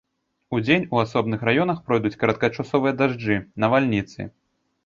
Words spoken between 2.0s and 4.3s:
кароткачасовыя дажджы, навальніцы.